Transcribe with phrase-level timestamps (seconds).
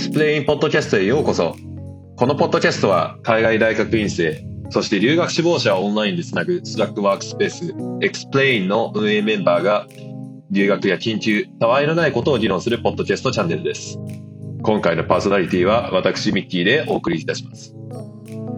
[0.00, 1.54] XPLANE ポッドキャストへようこそ。
[2.16, 9.86] このポッドキャストは海外大学院生、そして留学志望者をオンラインでつなぐ Slack ワークスペース、 XPLANE の運営メンバーが
[10.50, 13.98] 留学や研究、たわいのないことを議論するポッドキャストチャンネルです。
[14.62, 17.74] 今回のパーソナリティは私ミッキーでお送りいたします。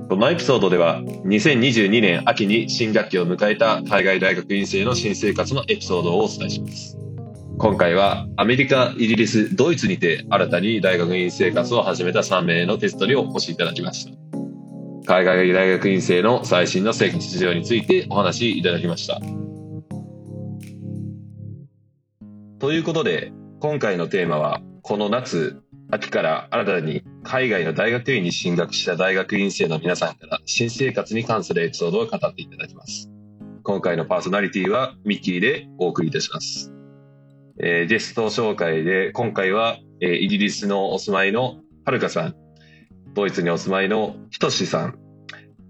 [0.09, 7.02] このエピソードでは2022年秋に新学期を迎えた海外大学院生の新生活のエピソードをお伝えします。
[7.59, 14.13] 今回はアメリカ、イギリス、ドイツにて新たに大学院生活を始めた3名のテストにお越しいただきました。
[15.07, 19.21] 海外大学院生の最新の生活事情についてお話しいただきました。
[22.59, 25.61] ということで、今回のテーマは、この夏、
[25.91, 33.11] 秋から新たに海外の大学院に進学した大学院生の皆さんから新生活に関するエピソードを語っていただきます。
[33.63, 36.73] 今回のパーソナリティはミッキーでお送りいたします。
[37.65, 42.35] えー、ゲスト紹介で、今回は、えー、イギリスのお住まいのはるかさん、
[43.15, 44.99] ドイツにお住まいのひとしさん、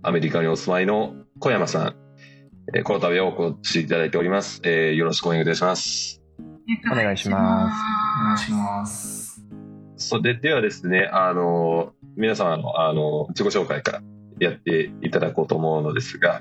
[0.02, 1.96] アメリカにお住まいの小山さん、
[2.74, 4.62] えー、この度はお越しいただいております。
[4.64, 6.22] えー、よろしくお願いいたします。
[6.90, 7.76] お願いします。
[8.22, 9.44] お願いします。
[9.98, 14.02] それではですね、あの、皆様の、あの、自己紹介から
[14.40, 16.40] やっていただこうと思うのですが、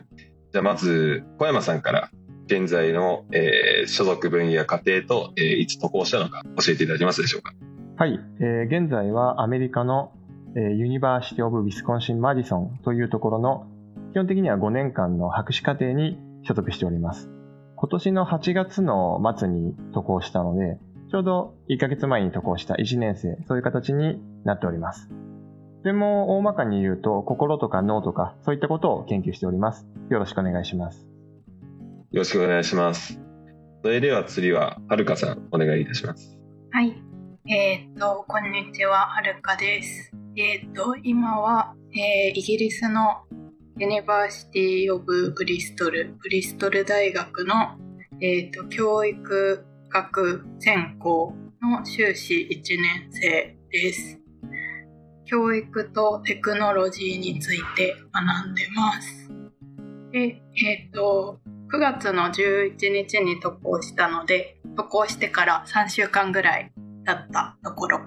[0.54, 2.10] じゃあまず、小山さんから
[2.52, 7.54] 現在の、えー、所属分野、課程と、えー、いつ渡航したのか教えていただけますでしょうか？
[7.96, 10.12] はい、えー、現在はアメリカの、
[10.58, 13.68] えー、 University of Wisconsin-Madison というところの
[14.12, 17.30] 基本的には5年間の博士課程に所属しております。
[17.78, 20.78] 今年の8月の末に渡航したので、
[21.10, 25.10] ちょうど1ヶ月前に渡航した1年生、そういう形になっております。
[25.84, 29.88] でも大まかに言うと、心とか脳とか、そういったことを研究しております。
[30.10, 31.11] よろしくお願いします。
[32.12, 33.18] よろしくお願いします。
[33.82, 36.38] それでは次は、はるかさん、お願いいたします。
[36.72, 37.02] はい。
[37.48, 40.12] えっ、と、こんにちは、はるかです。
[40.36, 43.22] えっ、と、今は、えー、イギリスの
[43.78, 47.78] University of Bristol、ブリストル大学の、
[48.20, 54.20] えっ、と、教育学専攻の修士1年生です。
[55.24, 59.32] 教育とテクノロジーについて学んでます。
[60.12, 61.40] で、えっ、と、
[61.74, 66.74] 9月の11日に渡航したので渡航してから3週間ぐらい
[67.06, 68.02] 経ったところ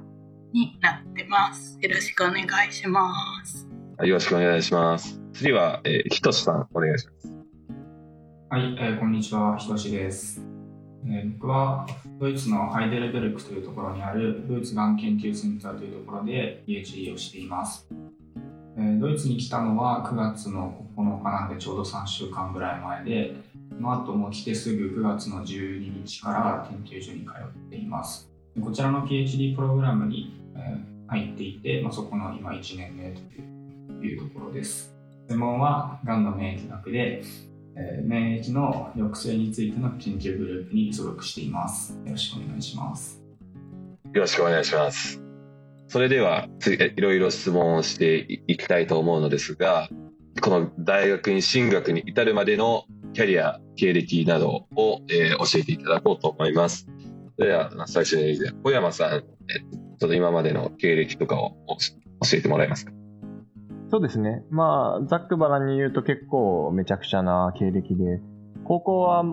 [0.53, 1.79] になってます。
[1.81, 3.11] よろしくお願いしま
[3.43, 3.67] す。
[4.03, 5.19] よろしくお願いします。
[5.33, 7.33] 次は、えー、ひとしさんお願いします。
[8.51, 9.57] はい、えー、こんにちは。
[9.57, 10.43] ひとしです、
[11.07, 11.87] えー、僕は
[12.21, 17.89] ドイツのハイデルベルクというところにあるドイツがん研究センターというところで PhD をしています。
[18.77, 27.33] えドイツに来たのは9月の9日なんでちょうど3週間ぐらい前でその後も来てすぐ9月の12日から研究所に通
[27.67, 28.31] っています。
[28.61, 33.21] こちらの PhD プログラムに、え入っていて、まあ、そこの今1年目と
[34.05, 34.95] いうところです。
[35.29, 37.23] 専門はがんの免疫学で、
[37.77, 41.93] えー、免疫の抑制についての研究グループに所属しています。
[42.05, 43.23] よろしくお願いします。
[44.13, 45.21] よろしくお願いします。
[45.89, 46.49] それでは、
[46.97, 49.89] いろいろ質問をしていきたいと思うのですが、
[50.41, 56.89] この大学に進学に至るまでのキャリア、経歴などを、えー、教えていただこうと思います。
[57.39, 62.93] では、最初に小山さん、えちょっと今までの経歴とかを教えてもらえますか？
[63.93, 64.43] そうですね。
[64.51, 68.21] まあ、ざっくばらんに言うと結構めちゃくちゃな経歴で、
[68.65, 69.25] 高校は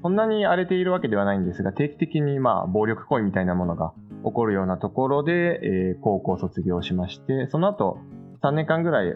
[0.00, 3.92] そんなに荒れているわけではないんですが、定期的にまあ暴力行為みたいなものが
[4.24, 7.98] 起こるようなところで、えー、高校卒業しまして、その後
[8.42, 9.12] 3年間ぐらい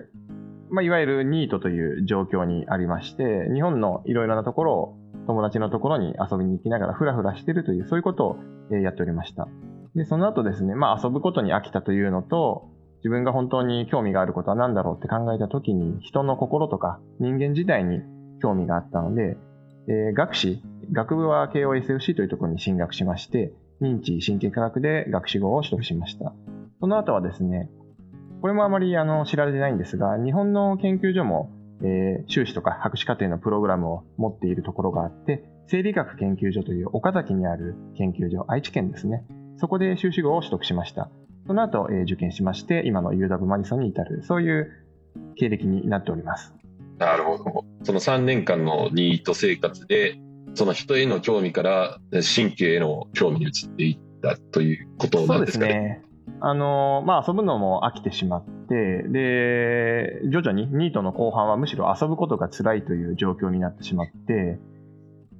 [0.73, 4.97] まあ、いわゆるニートという状況にありまして、日本のいろいろなところを
[5.27, 8.39] 友達のところに遊びに行きながらフラフラしてるという、そういうこと
[8.71, 9.49] をやっておりました。
[9.95, 12.71] で、その後ですね、まあ遊ぶことに飽きたというのと、
[13.05, 18.01] 自分が本当に興味があることは何だろうって考えた時に、人の心とか人間自体に
[18.41, 19.37] 興味があったので、
[19.89, 23.53] えー、学士、学部は慶応 SFC というところに進学しまして、
[23.83, 26.33] 認知神経科学で学士号を取得しました。
[26.81, 27.69] その後はですね、
[28.43, 39.25] これもあまりあの知られてないんですが、日本の研究所も、えー、修士とか博士課程のプログラムを持っているところがあって、生理学研究所という岡崎にある研究所、愛知県ですね。
[39.59, 41.09] そこで修士号を取得しました。
[41.47, 44.73] その後、えー、受験しまして、今の UW マディソンに至る、そういう
[45.37, 46.53] 経歴になっております。
[46.99, 47.65] なるほど。
[47.85, 50.19] その3年間のニート生活で、
[50.55, 55.73] その人への興味から神経への興味に移っていったということなんですかね。
[55.73, 56.12] そうですね。
[56.45, 64.59] あのまあ、遊ぶのも飽きてしまって、で、徐々にニートの後半はむしろ遊ぶことが辛いという状況になってしまって、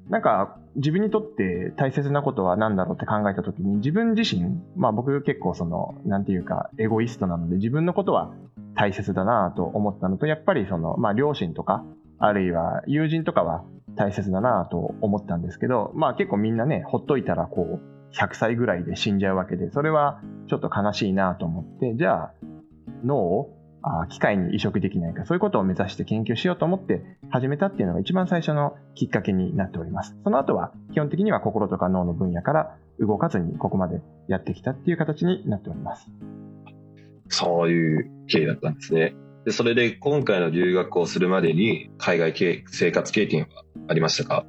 [0.09, 8.33] なんか自分にとって大切なことは何だろうって考えたときに自分自身、まあ僕結構その、なんていうかエゴイストなので自分のことは
[8.77, 11.85] 大切だなと思ったのと、やっぱりその、まあ両親とか、
[12.21, 13.65] あるいは友人とかは
[13.97, 22.33] 大切だなと思ったんですけど、まあ結構みんなね、ほっといたらこう、100歳ぐらいで死んじゃうわけで、それはちょっと悲しいなと思って、じゃあ
[23.05, 23.59] 脳を
[24.11, 30.17] 機械に移植できないか、そういうことを目指して研究しようと思って始めたっていうのが一番最初のきっかけになっております。
[30.23, 36.09] その後は基本的には心とか脳の分野から動かずにここまでやってきたっていう形になっております。
[37.29, 39.17] そういう経緯だったんですね。
[39.45, 42.35] で、それで今回の留学をするまでに海外
[42.67, 44.45] 生活経験はありましたか？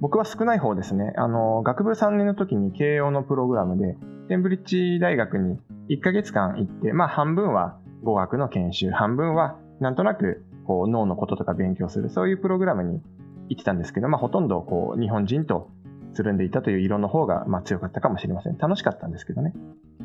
[0.00, 1.12] 僕は少ない方ですね。
[1.16, 3.96] あの、学部3年の時に慶応のプログラムで、
[4.28, 5.58] ケンブリッジ大学に
[5.88, 13.00] 1ヶ月間行って、まあ半分は語学の研修、半分はなんとなくこう脳のこととか勉強する、そういうプログラムに
[13.48, 15.70] 行ってたんですけど、まあ、ほとんどこう日本人と
[16.14, 18.58] つるんでいたという色の方がまあ強かったかもしれません。
[18.58, 19.52] 楽しかったんですけどね。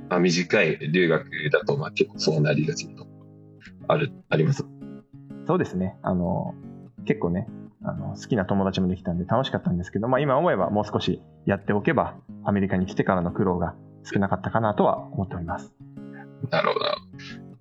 [0.09, 3.07] あ短い留学だとまあ結構そうなりがちなと
[3.87, 4.65] あるあります
[5.45, 5.97] そうですね。
[6.01, 6.55] あの
[7.05, 7.47] 結構ね
[7.85, 12.15] あの好きな友達もできたんで楽しかったんですけど、まあ、今思えばもう少しやっておけば
[12.45, 15.73] アメリカに来てからの苦労が少なかったかなとは思っております。
[16.49, 16.85] なるほど。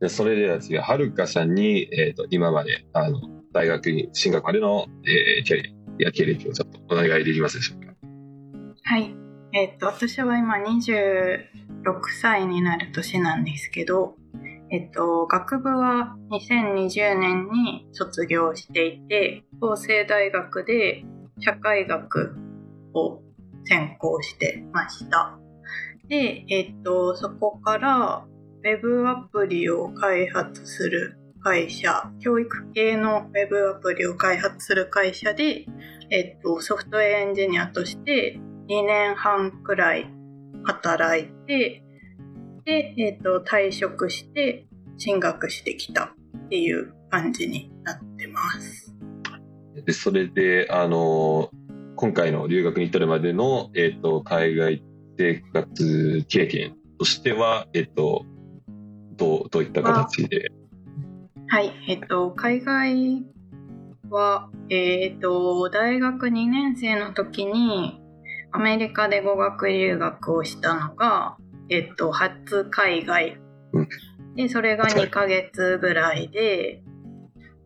[0.01, 3.21] でそれでは次は、はるかさんに、えっ、ー、と、今まで、あの、
[3.53, 7.95] 大学に進学までの、えー、キャリアや経歴をちょっとお願いできますでしょうか？
[8.83, 9.15] はい。
[9.53, 14.17] えっ、ー、と、私は今26歳になる年なんですけど、
[14.73, 21.05] えっと、学部は2020年に卒業していて、法政大学で
[21.41, 22.35] 社会学
[22.95, 23.21] を
[23.65, 25.39] 専攻してました。
[26.09, 28.25] で、えっと、そこから
[28.65, 35.67] ウェブアプリを開発する会社、教育系のウェブアプリを開発する会社で、
[36.11, 38.39] えっと、ソフトウェアエンジニアとして
[38.69, 40.07] 2年半くらい
[40.65, 41.82] 働いて、
[42.65, 44.67] で、えっと、退職して
[44.97, 46.05] 進学してきた
[46.37, 48.95] っていう感じになってます。
[49.85, 51.51] でそれで、あの、
[51.97, 54.83] 今回の留学に至るまでの、えっと、海外
[55.19, 58.25] 生活経験としては、えっと、
[59.17, 60.51] どうどういった形で？
[61.49, 63.25] はい、えっと、海外
[64.09, 68.01] は、えっと、大学2年生の時に
[68.53, 71.37] アメリカで語学留学をしたのが、
[71.69, 73.39] えっと、初海外。
[74.37, 76.83] で、それが2ヶ月ぐらいで、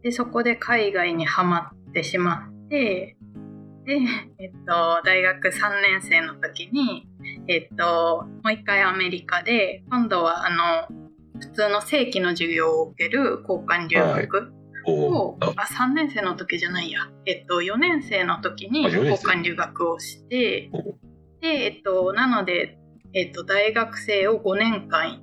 [0.02, 3.16] で、そこで海外にはまってしまって、
[3.84, 4.00] で、
[4.38, 5.50] えっと、大学3
[5.80, 7.08] 年生の時に、
[7.48, 10.50] えっと、もう一回アメリカで、今度はあ
[10.88, 10.96] の、
[11.40, 14.52] 普通の正規の授業を受ける交換留学
[14.86, 15.62] を、はい、あ。
[15.62, 20.70] 3年生の時じゃないや、えっと、4年生の時に交換留学をして
[21.40, 22.78] で、えっと、なので、
[23.18, 25.22] えっと、大学生を5年間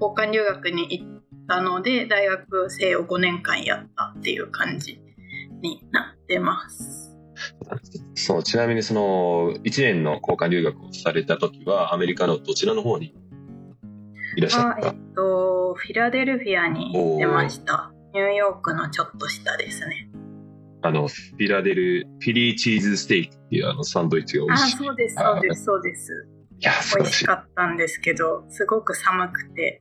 [0.00, 5.02] 交換留学に行ったので大学生を5年間やったっていう感じ
[5.60, 7.14] になってます。
[8.14, 13.14] そうちなみにその1年の交換留学をされた時はアメリカのどちらの方に
[14.36, 14.88] いらっしゃった？
[14.88, 17.92] えっと、フィラデルフィアに行ってました。
[18.14, 20.08] ニューヨークのちょっと下ですね。
[20.80, 24.74] あの、フィラデル、フィリーチーズステーキっていうあのサンドイッチが美味しい。
[24.76, 26.28] あ、そうです、そうです、そうです。
[26.60, 29.80] いや、美味しかったんですけど、すごく寒くて、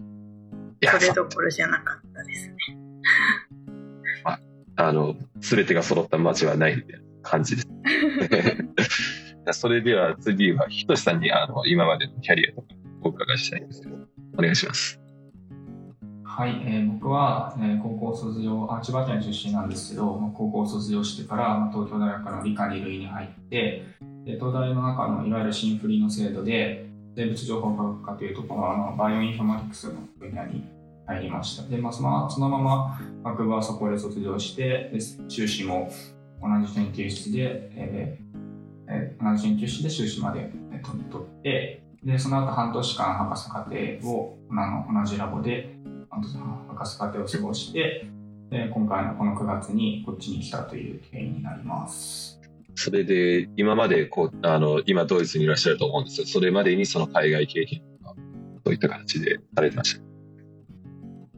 [0.84, 2.56] それどころじゃなかったですね。
[4.24, 4.40] あ、
[4.78, 7.68] あの、すべてが揃った街はないみたいな感じです。
[9.60, 12.68] それでは次は、ひとしさんにあの今までのキャリアとか
[13.02, 13.98] お伺いしたいんですけど。
[14.38, 15.00] お願いします。
[16.24, 30.64] はい、えー、僕は、えー、高校卒業あ、千葉県出身なんですけど、まあ、高校卒業してから、まあ、東京大学の理科2類に入って、で東大の中のいわゆる新フリーの制度で、生物情報科学科というところのバイオインフォマティクスの分野に
[31.08, 31.64] 入りました。
[31.68, 35.92] で、まあ、そのそのまま学部はそこで卒業して、で修士も
[36.42, 45.76] 同じ研究室で、えーえー、同じ研究室で修士まで、えー、取って、で、その後半年間博士課程をあの同じラボで
[46.10, 48.06] 博士課程を過ごして、
[48.50, 52.37] で今回のこの9月にこっちに来たという経緯になります。
[52.78, 58.16] それで、今までこう、あの、今ドイツにいらっしゃると思うんですけど、それまでにその海外経験とか、
[58.64, 60.00] どういった形でされてまし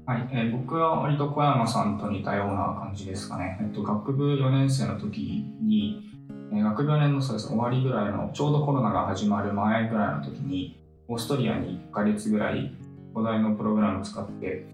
[0.05, 3.58] たはい、えー、僕は割と小山さんと似たような感じですかね。
[3.62, 6.10] えっと、学部4年生の時に、
[6.51, 12.74] え学部4年のそうです終わりぐらいのちょうどコロナが始まる前ぐらいの時にオーストリアに1ヶ月ぐらい
[13.13, 14.65] 古代のプログラムを使って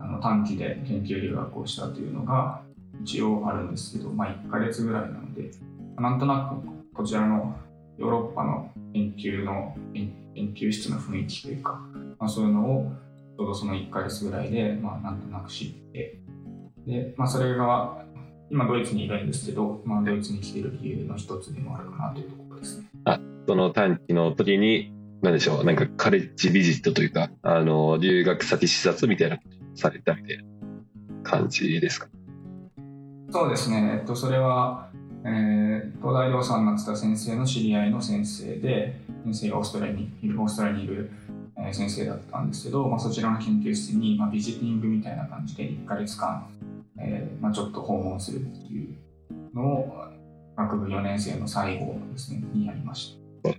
[0.00, 2.62] あの短期で研究留学をしたというのが
[3.02, 5.50] 一応あるんですけど、まあ、1ヶ月ぐらいなので
[6.00, 6.50] なんとな
[6.92, 7.54] くこちらの
[7.98, 11.80] ヨーロッパの研究の研究室の雰囲気というか、
[12.18, 12.92] まあ、そういうのを
[13.36, 16.18] ちょうどその1ヶ月ぐらいで、まあ、なんとなく知って
[16.86, 18.04] で、まあ、それが
[18.50, 22.86] 今ドイツにいるんですけど、まあ、ドイツに来ている理由の一つでもあるかなというところですね。
[23.04, 24.92] あその短期の時に
[25.22, 29.38] 何でしょうなんかカレッジビジットというかあの留学先視察みたいな
[29.74, 30.44] されたみたいな
[31.22, 32.08] 感じですか？
[33.32, 34.90] そうですね、えっと、それは、
[35.24, 41.10] えー、東大量産松田先生の知り合いの先生で先生がオーストラリアにいるオーストラリアにいる、
[41.58, 46.48] えー、先生だったんですけど、まあ、そちらの研究室に、まあ、ビジティングみたいな感じで1ヶ月間、
[46.98, 48.96] えーまあ、ちょっと訪問するっていう
[49.54, 50.04] のを
[50.56, 53.50] 学部4年生の最後ですねにやりました。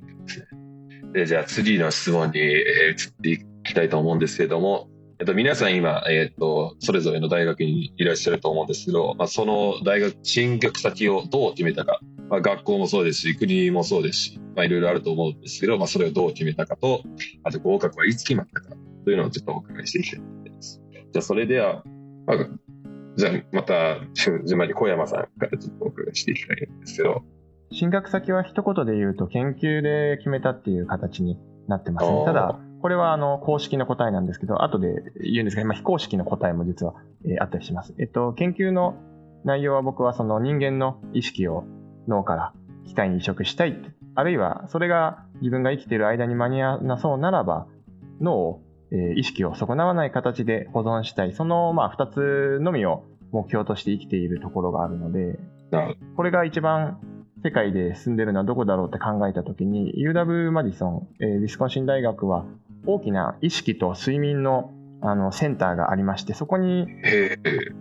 [1.13, 2.53] でじゃあ次の質問に、移
[3.09, 4.87] っていきたいと思うんですけれども、
[5.21, 17.03] えっと、皆さん今、えっと、それぞれの大学にいらっしゃると思うんですけど、まあ、その大学、進学先をどう決めたか、まあ、学校もそうですし、国もそうですし、まあ、いろいろあると思うんですけど、まあ、それをどう決めたかと、
[17.43, 18.75] あと合格はいつ決まったか
[19.05, 20.81] というのをちょっとお伺いしていきたいと思います。
[20.91, 21.83] じゃあ、それでは、
[22.25, 22.37] まあ、
[23.15, 27.21] じゃあ、また、順番に小山さんからちょっとお伺いしていきたいんですけど。
[27.71, 31.37] 進学先は一言で言うと、研究で決めたっていう形に
[31.67, 32.25] なってますね。
[32.25, 36.95] ただ、これはあの公式の答えなんですけど、後で言うんですが、今非公式の答えも実は、
[37.25, 37.93] え、あったりします。
[37.99, 38.95] えっと、研究の
[39.43, 41.63] 内容は僕はその人間の意識を
[42.07, 42.53] 脳から
[42.85, 43.79] 機械に移植したい。
[44.15, 47.67] あるいはそれが自分が生きている間に間に合わなそうならば、
[48.19, 48.61] 脳を、
[48.91, 51.33] え、意識を損なわない形で保存したい。
[51.33, 55.39] そのまあ2つのみを目標として生きているところがあるので、
[56.17, 56.99] これが一番
[57.43, 62.45] 世界で住んでるのはどこだろうって考えたときに、UW マディソン、えー、ウィスコンシン大学は
[62.85, 64.71] 大きな意識と睡眠の
[65.03, 66.85] あのセンターがありまして、そこに、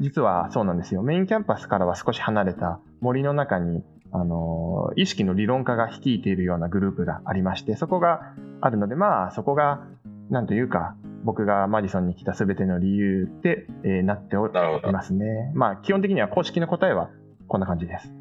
[0.00, 9.86] 実はそうなんですよ、メインキャンパスからは少し離れた森の中に、あの意識の理論家が率いているようなグループがありまして、そこがあるので、まあ、そこが、
[10.30, 14.52] なんというか、僕がマディソンに来た全ての理由って、えー、なっており
[14.90, 15.52] ますね。
[15.54, 17.10] まあ、基本的には公式の答えは
[17.48, 18.12] こんな感じです。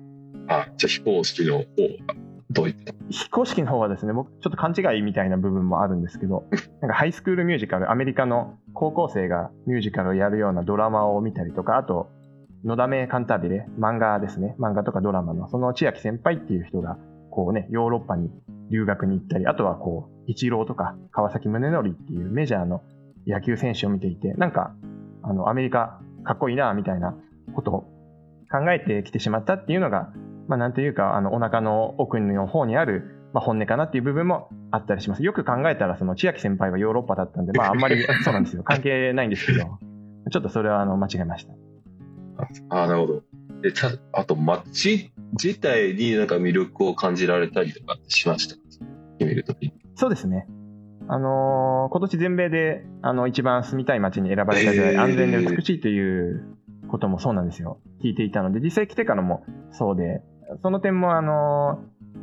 [0.48, 1.66] あ、じゃあ非公式の方
[2.52, 6.46] どういった非公式の方はですね、僕、ちょっと勘違いみたいな部分もあるんですけど、
[6.82, 12.10] なんかハイスクールミュージカル、アメリカの高校生がミュージカルをやるようなドラマを見たりとか、あと、
[12.64, 16.98] のだめカンタービレ、漫画ですね、漫画とかドラマの、その千秋先輩っていう人が、
[17.30, 18.32] こうね、ヨーロッパに
[18.72, 22.82] 留学に行ったり、あとはこう、イチローとか川崎宗則っていうメジャーの
[23.28, 24.74] 野球選手を見ていて、なんか、
[25.22, 27.16] あの、アメリカかっこいいな、みたいな
[27.54, 27.82] ことを
[28.52, 30.12] 考えてきてしまったっていうのが、
[30.50, 33.04] まあ、なんというか、あの、お腹の奥の方にある、
[33.34, 35.24] まあ、本音かなっていう部分もあったりします。
[35.24, 38.64] よく考えたら、その千秋先輩はヨーロッパだったんで、まあ、あんまり、 そうなんですよ。
[38.64, 39.60] 関係ないんですけど、
[40.32, 41.54] ちょっとそれは、あの、間違えました。
[42.70, 43.24] ああ、なるほど。
[43.62, 48.56] で、た、あと、街自体になんか魅力を感じられたりとかしました？
[49.20, 50.48] 決めるときそうですね。
[51.08, 56.56] あのー、今年全米で、あの、一番住みたい街に選ばれたぐらい安全で美しいという
[56.88, 57.80] こともそうなんですよ。
[58.04, 60.22] 聞いていたので、実際来てからもそうで、
[60.62, 61.80] その点もあの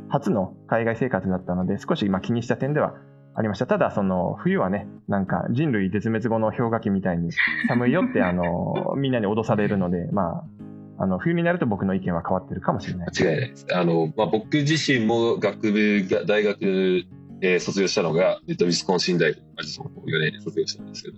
[0.09, 2.95] 初の海外生活だったので少し今気にした点では
[3.35, 3.67] ありました。
[3.67, 7.31] ただ、その冬はね、なんか人類絶滅後の氷河期みたいに
[7.67, 10.43] 寒いよってあの みんなに脅されるので、ま
[10.97, 13.07] あ、あの冬になると僕の意見は変わってるかもしれない。
[13.15, 13.67] 間違いないです。
[13.71, 17.05] あの、まあ、僕自身も学部が大学
[17.41, 19.43] えー、卒業したのが、えっと、ウィスコンシン大学の
[20.07, 21.17] 4年で卒業したんですけど、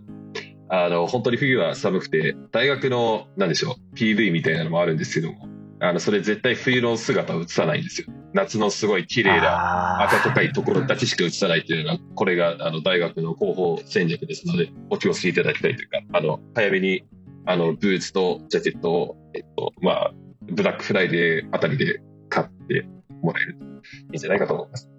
[0.69, 5.47] あの、本当に冬は寒くて、大学の、なんでしょう、PV みたいなのもあるんですけども、
[5.81, 8.07] あの、それ絶対冬の姿を映さないんですよ。
[8.33, 17.05] 夏のすごい綺麗な暖かいところだけしか映さないっていうのが、これがあの大学の広報戦略ですので、お気をつけいただきたいというか、あの、早めに、
[17.45, 20.11] あの、ブーツとジャケットを、えっと、まあ、
[20.51, 22.87] ブラックフライデーあたりで買って
[23.21, 23.67] もらえるとい
[24.13, 24.89] いんじゃないかと思います。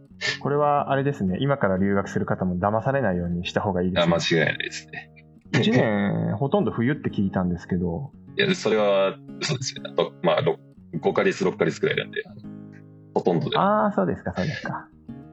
[0.40, 4.14] これはあれですね、今から留学する方も騙されないようにした方がいいですね。
[4.14, 5.10] 間違いないですね。
[5.52, 8.12] 1年ほとんど冬って聞いたんですけど。
[8.36, 9.82] いや、それは、そうですね。
[10.22, 10.42] まあ、
[11.02, 12.22] 5ヶ月、6ヶ月くらいなんで、
[13.14, 13.58] ほとんどで。
[13.58, 14.88] ああ、そうですか、そうですか。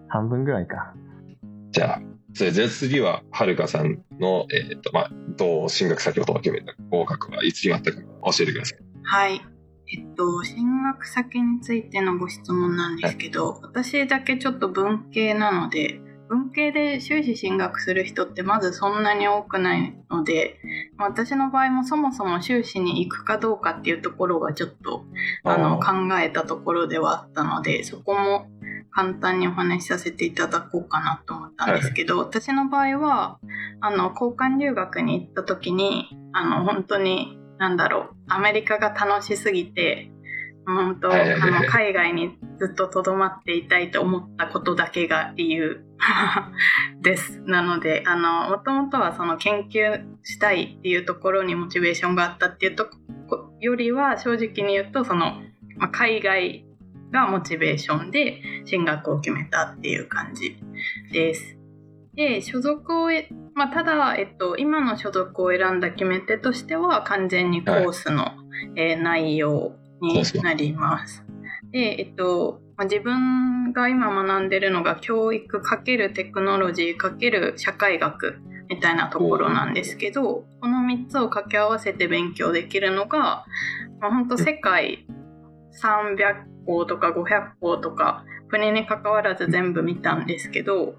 [0.08, 0.94] 半分ぐらいか。
[1.72, 2.02] じゃあ、
[2.34, 8.80] それで次は、はるかさんの、えっ、ー、と、まあ、どう進学先を決めた合格はいつ決まったか教えてください。
[9.04, 9.42] はい。
[9.90, 16.07] えっと、進学先についてのご質問なんですけど、はい、私だけちょっと文系なので、文
[16.58, 20.60] 系で修士進学する人ってまずそんなに多くないので
[20.98, 25.04] 私の場合もそもそも修士に行くかどうかっていうところがちょっと
[25.44, 28.48] あの考えたところではあったのでそこも
[28.92, 33.40] 簡単にお話しさせていただこうかなと思ったんですけど、はい、私の場合は
[33.80, 40.12] あの交換留学に行った時にあの本当に何だろうアメリカが楽しすぎて
[40.68, 45.86] 本当あの海外にずっととどまっていたいと思ったことだけが理由
[47.02, 47.42] です。
[47.46, 52.88] なのであのもともとはその研究したいっていうところにモチベーションがあったっていうと
[53.30, 55.42] こよりは正直に言うとその、
[55.78, 56.66] まあ、海外
[57.12, 60.58] がモチベーションで進学を決めたっていう感じ
[61.14, 61.58] です。
[62.14, 63.10] で所属を
[63.54, 68.36] まあ、ただ、えっと、今の所属を選んだ決め手としては完全にコースの、はい、
[68.76, 71.24] えー、内容になります。
[71.72, 78.40] で、えっとまあ、自分が今学んでるのが教育×テクノロジー×社会学
[78.70, 83.46] みたいなところなんですけどこの3つを掛け合わせて勉強できるのが、
[84.00, 85.06] まあ、本当世界
[85.82, 90.96] 300校とか500校とか国にかかわらず全部見たんですけど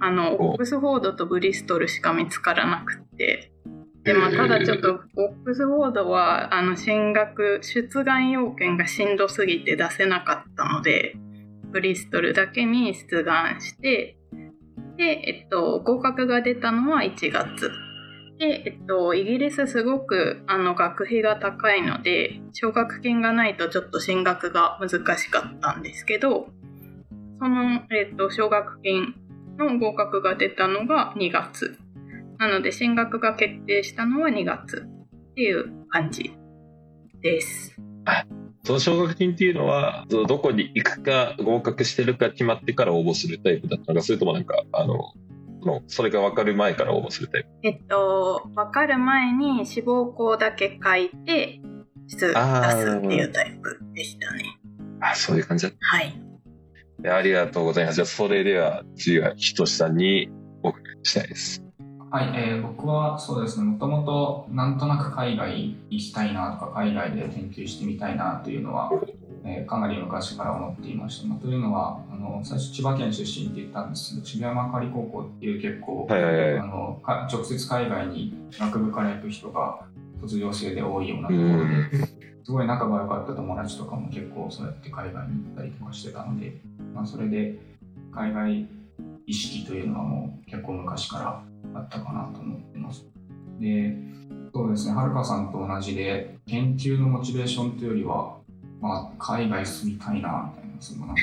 [0.00, 3.51] あのオックスフォードとブリストルしか見つからなくて
[4.04, 11.14] でもただちょっとオックスフォードはあの進学出願要件がしんどすぎて出せなかったので
[11.70, 14.16] ブリストルだけに出願して
[14.96, 17.70] で、えっと、合格が出たのは1月。
[18.38, 26.48] で、えっと、イギリスすごくあの学費が高いので奨学金がないとちょっと進学が難しかったんですけど
[27.38, 29.14] その、えっと、奨学金
[29.58, 31.78] の合格が出たのが2月。
[32.42, 34.84] なので進学が決定したのは2月
[35.30, 36.34] っていう感じ
[37.20, 37.76] です。
[38.64, 45.12] その奨学金っていうのはどこに行くか合格してるか決まってから応募するタイプだったのかそれともなんかあの
[45.86, 47.48] それが分かる前から応募するタイプ？
[47.62, 51.60] えっと分かる前に志望校だけ書いて
[52.08, 52.34] 出すって
[53.14, 54.44] いうタイプでしたね
[55.00, 56.12] あそういう感じだはい
[57.08, 57.96] ありがとうございます。
[57.96, 60.28] じゃあ、それでは次はひとしさんに
[60.62, 61.64] お伺いしたいです。
[62.12, 68.92] はい、えー、僕はそうですね、もともとなんとなく海外行きたいなとか、海外で研究してみたいなというのは、
[69.44, 71.26] えー、かなり昔から思っていました。
[71.26, 79.86] まあ、というのはあの、最初千葉県出身って言ったんですけど、渋谷幕張高校っていう結構、はいはいはい、あの直接海外に学部から行く人が
[80.20, 81.64] 卒業生で多いようなところ
[81.98, 82.06] で、
[82.44, 86.60] すごい仲が良かった友達とかも結構そうやって海外に行ったりとかしてたので、
[86.94, 87.58] まあ、それで
[88.14, 88.68] 海外
[89.26, 93.04] 意識というのはもう結構昔からあったかなと思ってます。
[93.60, 93.96] で、
[94.54, 98.36] そうですね、はるかさんと同じで、研究のモチベーションというよりは、
[98.80, 101.22] まあ、海外住みたいな、みたいな、そのなんか。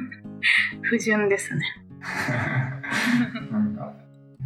[0.82, 1.62] 不純ですね。
[3.50, 3.92] なんか、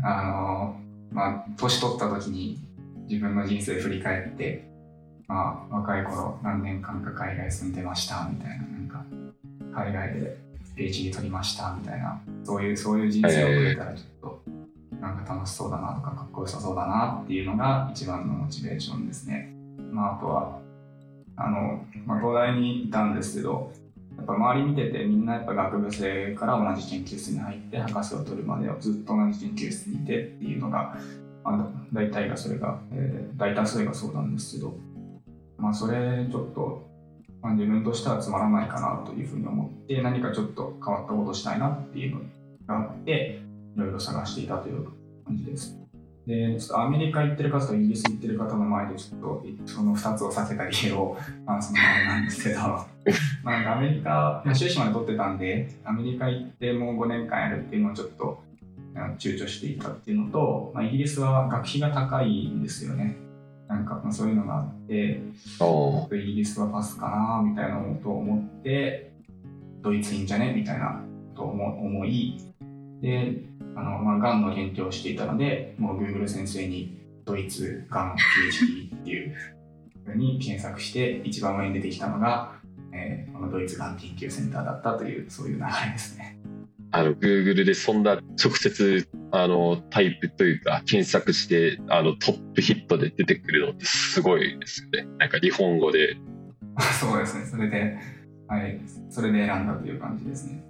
[0.03, 0.81] あの、
[1.13, 2.59] まあ、年取った時に
[3.09, 4.69] 自分の人生振り返って、
[5.27, 9.05] まあ、若い頃何年間か海外住んでました、みたいな、なんか、
[9.73, 10.37] 海外で
[10.81, 14.39] PhD 取りましたみたいなそういうそういう人生を送れたらちょっと
[15.01, 19.53] なんか楽しそうだなとかかっこよさそうだなっていうのが一番のモチベーションですね。
[19.91, 20.59] まあ、あとは
[21.37, 23.73] あの、まあ、東大にいたんですけど
[24.17, 30.97] やっぱ周り見ててみんなやっぱ学部生から同じ研究室に入って博士を取るまではずっと同じ研究室にいてっていうのが、
[31.43, 34.75] まあ、大体がそれが、えー、大多数がそうなんですけど、
[35.57, 36.91] まあ、それちょっと
[37.43, 42.21] まあ、自分としてはつまらないかなというふうに思って何かちょっと変わったことしたいなっていうの
[42.67, 43.39] があって
[43.77, 44.89] ろいろ探していたという
[45.25, 45.81] 感じです。
[46.27, 52.87] で、ちょっとアメリカ行ってる方とイギリス行ってる方の前でちょっとその2つを避けた理由を 話すのもあれなんですけど、 ま
[53.45, 58.43] あなんかアメリカ、まあ、修士まで取ってたんで、アメリカ行ってもう5年間やるっていうのをちょっと
[59.19, 63.17] 躊躇していたっていうのと、まあ、イギリスは学費が高いんですよね。
[63.69, 65.21] なんか、まあ、そういうのがあって、
[66.13, 69.13] イギリスはパスかなみたいなことを思って、
[69.81, 71.01] ドイツいいんじゃねみたいな
[71.37, 72.37] と思い、
[73.01, 73.43] で、
[73.77, 79.35] あの、まあ、がんの研究をしていたので、もう Google 先生にドイツがん PhD っていう
[80.05, 82.53] ふうに検索して、一番上に出てきたのが、
[82.93, 86.39] えー、このドイツがん研究センターだったという、そういう流れですね。
[86.93, 95.09] あの、Google でそんな直接、あの、タイプというか、検索して、あの、トップヒットで出てくるのってすごいですよね。
[95.19, 96.17] なんか日本語で。
[97.01, 97.47] そうですね。
[97.47, 97.97] それで、
[98.49, 98.81] はい。
[99.09, 100.65] それで選んだという感じですね。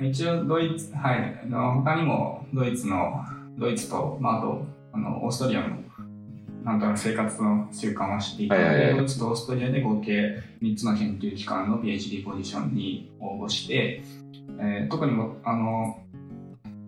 [0.00, 1.48] 一応、ドイツ、はい。
[1.48, 3.24] の他にも、ドイツの、
[3.58, 5.76] ドイツと、まあ、あと、あの、オーストリアの、
[6.64, 14.02] なんとなく生活の習慣は知っていたので、ドイツとオーストリアで合計3つの研究機関の PhD ポジションに応募して、
[14.58, 16.00] えー、特にもあの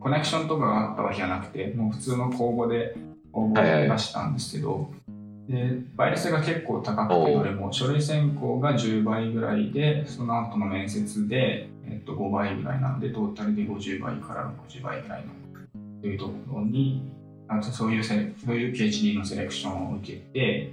[0.00, 2.96] コネクションとかがあったわけじゃなくてもう普通の公募で
[3.32, 4.90] 応募を出したんですけど、
[5.48, 7.72] で倍率が結構高くてどれも。
[7.72, 15.32] 書類選考が10倍ぐらいでその後の面接で、えっと、5倍ぐらいなんでトータルで50倍から60倍ぐらいの
[16.00, 17.12] というところに
[17.48, 20.72] あとそういうセそういう PhD のセレクションを受けて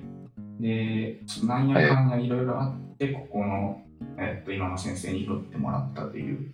[0.59, 3.81] でなんやかんやいろいろあってここの
[4.17, 6.51] えっと、今の先生に取ってもらったという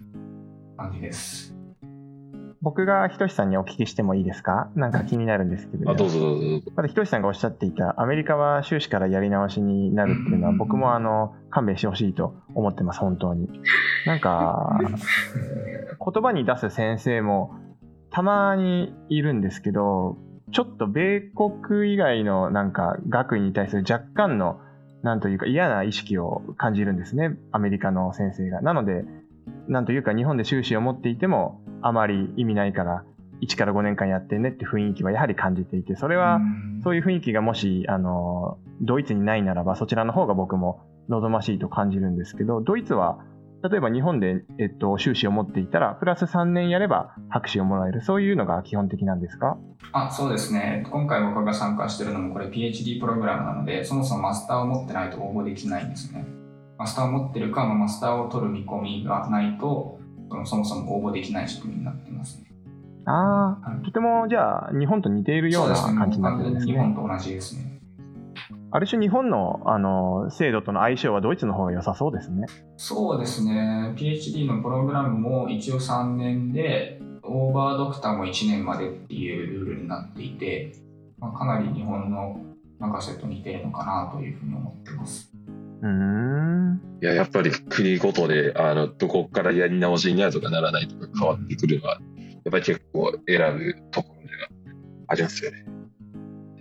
[0.77, 1.55] 感じです。
[2.65, 4.71] 僕がひとしさんにお聞きしてもいいですか？
[4.75, 5.91] なんか気になるんですけれど。
[5.91, 6.49] あ、どうぞどうぞ。
[6.49, 6.71] どうぞ。
[6.75, 10.57] まだひとしさんがおっしゃっていたアメリカは修士からやり直しになるっていうのはうん。
[10.57, 13.47] 僕もあの勘弁してほしいと思ってます本当に。
[14.07, 14.79] なんか
[16.13, 17.53] 言葉に出す先生も
[18.09, 20.17] たまにいるんですけど
[20.51, 24.59] ちょっと米国以外のなんか学位に対する若干の
[25.03, 28.61] なんというか嫌な意識を感じるんですねアメリカの先生が。
[28.61, 29.05] なので
[29.67, 33.03] なんというか日本で修士を持っていてもあまり意味ないから
[33.41, 36.39] 1から5年間やってねって雰囲気はやはり感じていてそれは
[36.83, 43.19] そういう雰囲気がもしあのドイツにないならばそちらの方が僕も望ましいと感じるんですけどドイツは
[43.69, 49.57] 例えば日本で、えっと、修士を持っていたらプラス3年やれば博士をもらえるそういうのが基本的なんですか？
[49.91, 50.85] あそうですね。
[50.91, 56.25] 今回僕が参加してるのもこれ PhD プログラムなので、そもそもマスターを持ってないと応募できないんですね。
[56.77, 59.99] マスターを持ってるか、まあマスターを取る見込みがないと、
[60.43, 62.45] そのそもそも応募できない仕組みになってますね。
[63.05, 65.75] あはいあとてもじゃあ日本と似ているような。
[65.75, 67.79] 感じになってるんです日ね本と同じですね。
[68.71, 72.45] ある種日本のあの制度との相性はドイツの方が良さそうですね
[72.75, 73.93] そうですね。
[73.95, 80.73] PhD のプログラムも一応3年で、オーバードクターも1年までっていうルールになっていて、
[81.19, 82.37] まあ、かなり日本の
[82.79, 85.31] 博士と似てるのかなというふうに思ってます。
[85.81, 86.34] うーん
[87.01, 91.99] いや、やっぱり国ごとで、あの、どこからやり直しになるとかならないとか変わってくるのは、
[92.45, 94.49] やっぱり結構選ぶところでは
[95.07, 95.65] ありますよね。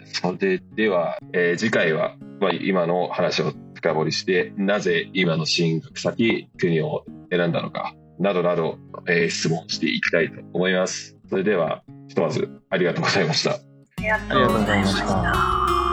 [0.06, 11.16] それでは、えー次回は、まあ、今の話を深掘りして、なぜ今の進学先、国を選んだのか、などなど、えー質問していきたいと思います。
[11.28, 13.52] それでは、ひとまずありがとうございました。
[13.52, 13.58] あ
[13.98, 15.83] りがとうございました。